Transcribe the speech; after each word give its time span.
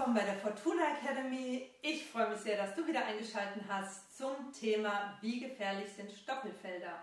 willkommen 0.00 0.14
bei 0.14 0.22
der 0.22 0.36
Fortuna 0.36 0.82
Academy. 0.96 1.68
Ich 1.82 2.06
freue 2.06 2.30
mich 2.30 2.38
sehr, 2.38 2.56
dass 2.56 2.74
du 2.74 2.86
wieder 2.86 3.04
eingeschaltet 3.04 3.62
hast 3.68 4.16
zum 4.16 4.52
Thema, 4.52 5.18
wie 5.20 5.40
gefährlich 5.40 5.92
sind 5.92 6.10
Stoppelfelder. 6.10 7.02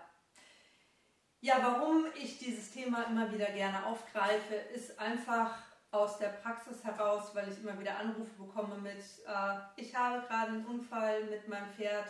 Ja, 1.40 1.58
warum 1.62 2.06
ich 2.20 2.38
dieses 2.38 2.72
Thema 2.72 3.04
immer 3.04 3.30
wieder 3.32 3.46
gerne 3.46 3.86
aufgreife, 3.86 4.54
ist 4.74 4.98
einfach 4.98 5.58
aus 5.90 6.18
der 6.18 6.28
Praxis 6.28 6.82
heraus, 6.82 7.34
weil 7.34 7.48
ich 7.52 7.58
immer 7.62 7.78
wieder 7.78 7.98
Anrufe 7.98 8.34
bekomme 8.36 8.76
mit, 8.78 8.98
äh, 8.98 9.58
ich 9.76 9.94
habe 9.94 10.26
gerade 10.26 10.52
einen 10.52 10.66
Unfall 10.66 11.24
mit 11.24 11.46
meinem 11.46 11.70
Pferd 11.72 12.08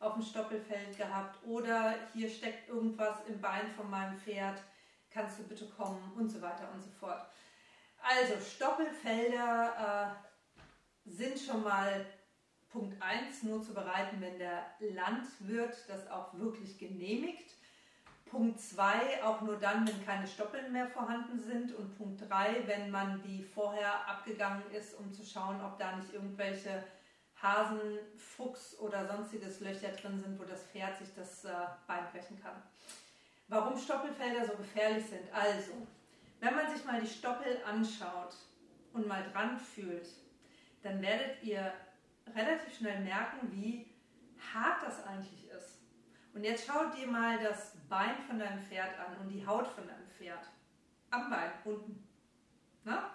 auf 0.00 0.14
dem 0.14 0.22
Stoppelfeld 0.22 0.98
gehabt 0.98 1.38
oder 1.46 1.94
hier 2.12 2.28
steckt 2.28 2.68
irgendwas 2.68 3.24
im 3.26 3.40
Bein 3.40 3.70
von 3.76 3.88
meinem 3.88 4.18
Pferd, 4.18 4.60
kannst 5.10 5.38
du 5.38 5.44
bitte 5.44 5.66
kommen 5.68 6.12
und 6.16 6.28
so 6.28 6.42
weiter 6.42 6.68
und 6.74 6.82
so 6.82 6.90
fort. 6.90 7.26
Also 8.08 8.34
Stoppelfelder 8.40 10.14
äh, 10.16 11.10
sind 11.10 11.38
schon 11.38 11.64
mal 11.64 12.06
Punkt 12.70 13.02
1 13.02 13.42
nur 13.42 13.62
zu 13.62 13.74
bereiten, 13.74 14.20
wenn 14.20 14.38
der 14.38 14.66
Landwirt 14.78 15.76
das 15.88 16.08
auch 16.08 16.32
wirklich 16.34 16.78
genehmigt. 16.78 17.54
Punkt 18.26 18.60
2 18.60 19.24
auch 19.24 19.40
nur 19.40 19.56
dann, 19.56 19.86
wenn 19.88 20.04
keine 20.04 20.26
Stoppeln 20.26 20.72
mehr 20.72 20.86
vorhanden 20.86 21.38
sind. 21.40 21.74
Und 21.74 21.96
Punkt 21.96 22.28
3, 22.28 22.66
wenn 22.66 22.90
man 22.90 23.22
die 23.22 23.42
vorher 23.42 24.08
abgegangen 24.08 24.70
ist, 24.72 24.94
um 24.94 25.12
zu 25.12 25.24
schauen, 25.24 25.60
ob 25.64 25.78
da 25.78 25.96
nicht 25.96 26.12
irgendwelche 26.12 26.84
Hasen, 27.42 27.98
Fuchs 28.16 28.78
oder 28.78 29.06
sonstiges 29.06 29.60
Löcher 29.60 29.88
drin 29.88 30.20
sind, 30.20 30.38
wo 30.38 30.44
das 30.44 30.62
Pferd 30.64 30.98
sich 30.98 31.12
das 31.14 31.44
äh, 31.44 31.52
Bein 31.86 32.06
brechen 32.12 32.40
kann. 32.42 32.62
Warum 33.48 33.78
Stoppelfelder 33.78 34.46
so 34.46 34.56
gefährlich 34.56 35.06
sind? 35.06 35.32
Also, 35.32 35.72
wenn 36.40 36.54
man 36.54 36.68
sich 36.74 36.84
mal 36.84 37.00
die 37.00 37.06
Stoppel 37.06 37.60
anschaut 37.64 38.34
und 38.92 39.06
mal 39.06 39.24
dran 39.32 39.58
fühlt, 39.58 40.08
dann 40.82 41.00
werdet 41.02 41.42
ihr 41.42 41.72
relativ 42.34 42.76
schnell 42.76 43.00
merken, 43.00 43.50
wie 43.52 43.86
hart 44.52 44.82
das 44.84 45.04
eigentlich 45.04 45.48
ist. 45.50 45.80
Und 46.34 46.44
jetzt 46.44 46.66
schau 46.66 46.90
dir 46.90 47.06
mal 47.06 47.38
das 47.38 47.76
Bein 47.88 48.20
von 48.26 48.38
deinem 48.38 48.60
Pferd 48.60 48.98
an 48.98 49.16
und 49.18 49.28
die 49.28 49.46
Haut 49.46 49.66
von 49.66 49.86
deinem 49.86 50.08
Pferd. 50.08 50.46
Am 51.10 51.30
Bein, 51.30 51.50
unten. 51.64 52.06
Na? 52.84 53.10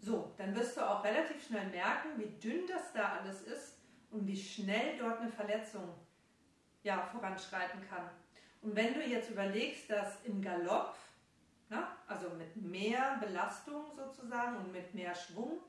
So, 0.00 0.34
dann 0.36 0.54
wirst 0.54 0.76
du 0.76 0.80
auch 0.80 1.04
relativ 1.04 1.46
schnell 1.46 1.66
merken, 1.68 2.18
wie 2.18 2.38
dünn 2.40 2.66
das 2.66 2.92
da 2.92 3.18
alles 3.20 3.42
ist 3.42 3.78
und 4.10 4.26
wie 4.26 4.36
schnell 4.36 4.98
dort 4.98 5.20
eine 5.20 5.30
Verletzung 5.30 5.94
ja, 6.82 7.02
voranschreiten 7.12 7.80
kann. 7.88 8.08
Und 8.62 8.74
wenn 8.76 8.94
du 8.94 9.02
jetzt 9.02 9.30
überlegst, 9.30 9.90
dass 9.90 10.22
im 10.24 10.42
Galopp 10.42 10.96
Ne? 11.68 11.86
Also 12.06 12.30
mit 12.30 12.56
mehr 12.56 13.18
Belastung 13.20 13.84
sozusagen 13.94 14.56
und 14.56 14.72
mit 14.72 14.94
mehr 14.94 15.14
Schwung. 15.14 15.60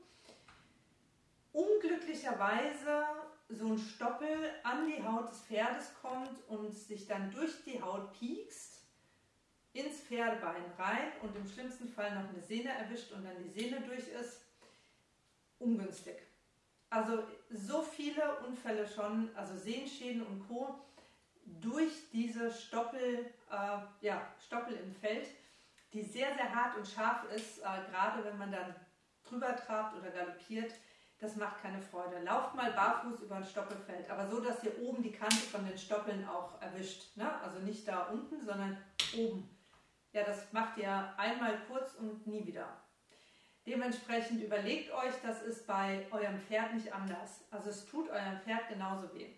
Unglücklicherweise 1.52 3.04
so 3.48 3.66
ein 3.66 3.78
Stoppel 3.78 4.50
an 4.62 4.86
die 4.86 5.02
Haut 5.02 5.30
des 5.30 5.40
Pferdes 5.40 5.92
kommt 6.00 6.38
und 6.48 6.76
sich 6.76 7.06
dann 7.06 7.30
durch 7.30 7.64
die 7.64 7.80
Haut 7.80 8.12
piekst, 8.12 8.82
ins 9.72 10.00
Pferdebein 10.00 10.64
rein 10.78 11.12
und 11.22 11.34
im 11.36 11.48
schlimmsten 11.48 11.88
Fall 11.88 12.14
noch 12.14 12.28
eine 12.28 12.42
Sehne 12.42 12.70
erwischt 12.70 13.12
und 13.12 13.24
dann 13.24 13.42
die 13.42 13.48
Sehne 13.48 13.80
durch 13.80 14.08
ist, 14.08 14.42
ungünstig. 15.58 16.16
Also 16.90 17.22
so 17.50 17.82
viele 17.82 18.38
Unfälle 18.46 18.86
schon, 18.88 19.30
also 19.34 19.56
Sehenschäden 19.56 20.22
und 20.22 20.48
Co. 20.48 20.80
durch 21.60 22.10
diese 22.12 22.50
Stoppel, 22.50 23.26
äh, 23.50 23.78
ja, 24.00 24.32
Stoppel 24.44 24.76
im 24.76 24.94
Feld 24.94 25.28
die 25.92 26.02
sehr, 26.02 26.34
sehr 26.34 26.54
hart 26.54 26.76
und 26.76 26.86
scharf 26.86 27.24
ist, 27.34 27.58
äh, 27.58 27.90
gerade 27.90 28.24
wenn 28.24 28.38
man 28.38 28.52
dann 28.52 28.74
drüber 29.24 29.56
trabt 29.56 29.96
oder 29.96 30.10
galoppiert. 30.10 30.72
Das 31.18 31.34
macht 31.34 31.60
keine 31.62 31.82
Freude. 31.82 32.22
Lauft 32.22 32.54
mal 32.54 32.70
barfuß 32.72 33.22
über 33.22 33.36
ein 33.36 33.44
Stoppelfeld, 33.44 34.08
aber 34.08 34.28
so, 34.28 34.40
dass 34.40 34.62
ihr 34.62 34.78
oben 34.80 35.02
die 35.02 35.10
Kante 35.10 35.36
von 35.36 35.66
den 35.66 35.76
Stoppeln 35.76 36.26
auch 36.28 36.60
erwischt. 36.62 37.16
Ne? 37.16 37.28
Also 37.42 37.58
nicht 37.58 37.88
da 37.88 38.04
unten, 38.04 38.40
sondern 38.44 38.76
oben. 39.16 39.48
Ja, 40.12 40.22
das 40.22 40.52
macht 40.52 40.78
ihr 40.78 41.12
einmal 41.16 41.58
kurz 41.66 41.94
und 41.94 42.26
nie 42.26 42.46
wieder. 42.46 42.68
Dementsprechend 43.66 44.42
überlegt 44.42 44.92
euch, 44.92 45.12
das 45.22 45.42
ist 45.42 45.66
bei 45.66 46.06
eurem 46.10 46.40
Pferd 46.40 46.72
nicht 46.74 46.92
anders. 46.94 47.44
Also 47.50 47.68
es 47.70 47.84
tut 47.84 48.08
eurem 48.08 48.40
Pferd 48.40 48.68
genauso 48.68 49.12
weh. 49.12 49.34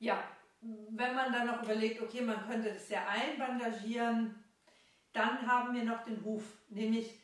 Ja, 0.00 0.22
wenn 0.60 1.14
man 1.14 1.32
dann 1.32 1.46
noch 1.46 1.62
überlegt, 1.62 2.02
okay, 2.02 2.20
man 2.20 2.46
könnte 2.46 2.72
das 2.72 2.88
ja 2.88 3.06
einbandagieren, 3.06 4.34
dann 5.14 5.46
haben 5.46 5.74
wir 5.74 5.84
noch 5.84 6.04
den 6.04 6.22
Huf, 6.24 6.42
nämlich 6.68 7.18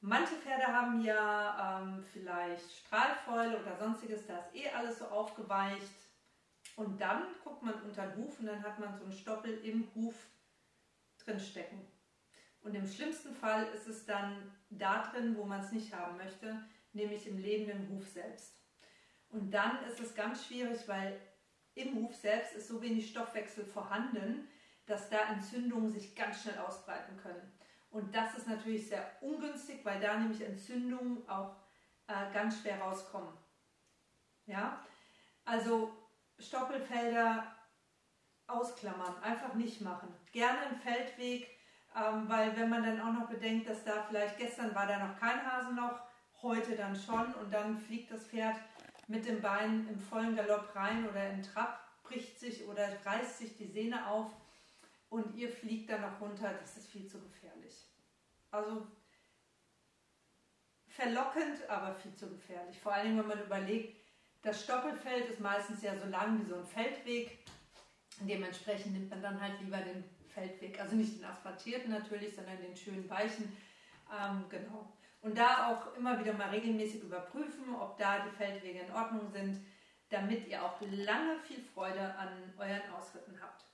manche 0.00 0.34
Pferde 0.36 0.66
haben 0.66 1.02
ja 1.02 1.80
ähm, 1.80 2.04
vielleicht 2.12 2.70
Strahlfäule 2.70 3.60
oder 3.60 3.76
sonstiges, 3.76 4.26
da 4.26 4.38
ist 4.38 4.54
eh 4.54 4.68
alles 4.68 4.98
so 4.98 5.06
aufgeweicht. 5.06 5.90
Und 6.76 7.00
dann 7.00 7.22
guckt 7.42 7.62
man 7.62 7.74
unter 7.82 8.06
den 8.06 8.18
Huf 8.18 8.40
und 8.40 8.46
dann 8.46 8.62
hat 8.62 8.78
man 8.78 8.94
so 8.96 9.04
einen 9.04 9.12
Stoppel 9.12 9.58
im 9.64 9.88
Huf 9.94 10.14
drin 11.18 11.40
stecken. 11.40 11.86
Und 12.60 12.74
im 12.74 12.86
schlimmsten 12.86 13.34
Fall 13.34 13.66
ist 13.74 13.86
es 13.86 14.04
dann 14.04 14.50
da 14.70 15.06
drin, 15.10 15.36
wo 15.36 15.44
man 15.44 15.60
es 15.60 15.72
nicht 15.72 15.94
haben 15.94 16.16
möchte, 16.16 16.62
nämlich 16.92 17.26
im 17.26 17.38
lebenden 17.38 17.88
Huf 17.90 18.06
selbst. 18.08 18.58
Und 19.30 19.50
dann 19.50 19.82
ist 19.84 20.00
es 20.00 20.14
ganz 20.14 20.46
schwierig, 20.46 20.86
weil 20.86 21.18
im 21.74 21.94
Huf 21.96 22.14
selbst 22.14 22.54
ist 22.54 22.68
so 22.68 22.82
wenig 22.82 23.08
Stoffwechsel 23.10 23.64
vorhanden, 23.64 24.48
dass 24.86 25.08
da 25.10 25.18
Entzündungen 25.30 25.90
sich 25.90 26.14
ganz 26.14 26.42
schnell 26.42 26.58
ausbreiten 26.58 27.16
können. 27.16 27.52
Und 27.90 28.14
das 28.14 28.36
ist 28.36 28.48
natürlich 28.48 28.88
sehr 28.88 29.10
ungünstig, 29.20 29.84
weil 29.84 30.00
da 30.00 30.18
nämlich 30.18 30.40
Entzündungen 30.40 31.28
auch 31.28 31.54
äh, 32.08 32.32
ganz 32.32 32.60
schwer 32.60 32.80
rauskommen. 32.80 33.32
Ja, 34.46 34.84
also 35.44 35.92
Stoppelfelder 36.38 37.54
ausklammern, 38.46 39.22
einfach 39.22 39.54
nicht 39.54 39.80
machen. 39.80 40.08
Gerne 40.32 40.60
einen 40.60 40.80
Feldweg, 40.80 41.48
ähm, 41.96 42.28
weil 42.28 42.56
wenn 42.56 42.68
man 42.68 42.82
dann 42.82 43.00
auch 43.00 43.12
noch 43.12 43.28
bedenkt, 43.28 43.68
dass 43.68 43.84
da 43.84 44.02
vielleicht 44.08 44.38
gestern 44.38 44.74
war 44.74 44.86
da 44.86 44.98
noch 44.98 45.18
kein 45.18 45.44
Hasenloch, 45.44 46.00
heute 46.42 46.76
dann 46.76 46.94
schon 46.94 47.32
und 47.34 47.52
dann 47.52 47.78
fliegt 47.78 48.10
das 48.10 48.26
Pferd 48.26 48.56
mit 49.06 49.24
dem 49.26 49.40
Bein 49.40 49.88
im 49.88 49.98
vollen 49.98 50.36
Galopp 50.36 50.74
rein 50.74 51.08
oder 51.08 51.30
im 51.30 51.42
Trab, 51.42 51.80
bricht 52.02 52.38
sich 52.38 52.66
oder 52.66 52.88
reißt 53.04 53.38
sich 53.38 53.56
die 53.56 53.66
Sehne 53.66 54.06
auf 54.06 54.30
und 55.14 55.36
ihr 55.36 55.48
fliegt 55.48 55.90
dann 55.90 56.00
noch 56.00 56.20
runter, 56.20 56.52
das 56.60 56.76
ist 56.76 56.88
viel 56.88 57.06
zu 57.06 57.20
gefährlich. 57.20 57.88
Also 58.50 58.84
verlockend, 60.88 61.68
aber 61.70 61.94
viel 61.94 62.12
zu 62.16 62.28
gefährlich. 62.28 62.80
Vor 62.80 62.92
allem, 62.92 63.18
wenn 63.18 63.28
man 63.28 63.40
überlegt, 63.40 63.96
das 64.42 64.64
Stoppelfeld 64.64 65.30
ist 65.30 65.38
meistens 65.38 65.82
ja 65.82 65.96
so 65.96 66.06
lang 66.06 66.40
wie 66.40 66.48
so 66.48 66.56
ein 66.56 66.66
Feldweg. 66.66 67.46
Dementsprechend 68.20 68.92
nimmt 68.92 69.10
man 69.10 69.22
dann 69.22 69.40
halt 69.40 69.60
lieber 69.60 69.76
den 69.76 70.02
Feldweg, 70.30 70.80
also 70.80 70.96
nicht 70.96 71.16
den 71.16 71.24
asphaltierten 71.24 71.92
natürlich, 71.92 72.34
sondern 72.34 72.60
den 72.60 72.76
schönen 72.76 73.08
weichen. 73.08 73.56
Ähm, 74.12 74.44
genau. 74.48 74.92
Und 75.22 75.38
da 75.38 75.70
auch 75.70 75.96
immer 75.96 76.18
wieder 76.18 76.32
mal 76.32 76.50
regelmäßig 76.50 77.04
überprüfen, 77.04 77.72
ob 77.76 77.96
da 77.98 78.18
die 78.26 78.36
Feldwege 78.36 78.80
in 78.80 78.92
Ordnung 78.92 79.30
sind, 79.30 79.64
damit 80.08 80.48
ihr 80.48 80.60
auch 80.60 80.80
lange 80.80 81.38
viel 81.46 81.62
Freude 81.62 82.14
an 82.16 82.52
euren 82.58 82.92
Ausritten 82.92 83.40
habt. 83.40 83.64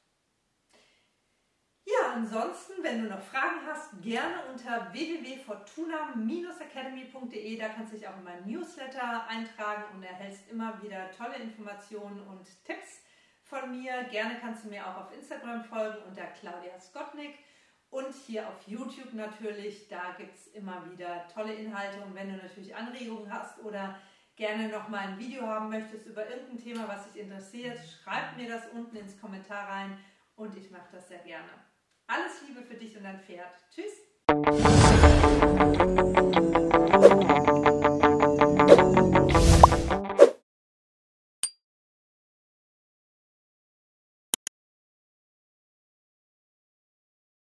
Ja, 1.84 2.12
ansonsten, 2.14 2.82
wenn 2.82 3.02
du 3.02 3.08
noch 3.08 3.22
Fragen 3.22 3.60
hast, 3.66 4.02
gerne 4.02 4.44
unter 4.52 4.92
www.fortuna-academy.de. 4.92 7.56
Da 7.56 7.70
kannst 7.70 7.92
du 7.92 7.96
dich 7.96 8.06
auch 8.06 8.18
in 8.18 8.24
meinen 8.24 8.46
Newsletter 8.46 9.26
eintragen 9.28 9.84
und 9.94 10.02
erhältst 10.02 10.46
immer 10.50 10.82
wieder 10.82 11.10
tolle 11.10 11.36
Informationen 11.36 12.20
und 12.26 12.46
Tipps 12.64 13.00
von 13.44 13.70
mir. 13.70 14.04
Gerne 14.10 14.38
kannst 14.40 14.64
du 14.64 14.68
mir 14.68 14.86
auch 14.86 14.98
auf 14.98 15.14
Instagram 15.14 15.64
folgen 15.64 16.02
unter 16.06 16.26
Claudia 16.26 16.78
Skotnik 16.78 17.38
und 17.88 18.12
hier 18.26 18.46
auf 18.46 18.60
YouTube 18.66 19.14
natürlich. 19.14 19.88
Da 19.88 20.14
gibt 20.18 20.36
es 20.36 20.48
immer 20.48 20.84
wieder 20.90 21.26
tolle 21.32 21.54
Inhalte 21.54 22.02
und 22.02 22.14
wenn 22.14 22.28
du 22.28 22.36
natürlich 22.36 22.76
Anregungen 22.76 23.32
hast 23.32 23.58
oder 23.64 23.98
gerne 24.36 24.68
noch 24.68 24.88
mal 24.88 25.00
ein 25.00 25.18
Video 25.18 25.46
haben 25.46 25.70
möchtest 25.70 26.04
über 26.06 26.28
irgendein 26.28 26.58
Thema, 26.58 26.86
was 26.88 27.10
dich 27.10 27.22
interessiert, 27.22 27.78
schreib 27.78 28.36
mir 28.36 28.48
das 28.48 28.68
unten 28.68 28.96
ins 28.96 29.18
Kommentar 29.20 29.68
rein 29.68 29.98
und 30.40 30.56
ich 30.56 30.70
mache 30.70 30.88
das 30.92 31.08
sehr 31.08 31.18
gerne. 31.18 31.50
Alles 32.06 32.40
Liebe 32.48 32.62
für 32.62 32.74
dich 32.74 32.96
und 32.96 33.04
dein 33.04 33.20
Pferd. 33.20 33.52
Tschüss! 33.70 33.92